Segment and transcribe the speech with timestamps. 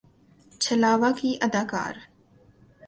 [0.61, 1.93] چھلاوہ کی اداکار